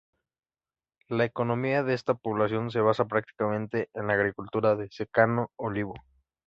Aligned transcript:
La 1.09 1.25
economía 1.25 1.83
de 1.83 1.93
esta 1.93 2.15
población 2.15 2.71
se 2.71 2.81
basa 2.81 3.05
prácticamente 3.05 3.91
en 3.93 4.07
la 4.07 4.13
agricultura 4.13 4.75
de 4.75 4.89
Secano: 4.89 5.51
Olivo. 5.57 5.93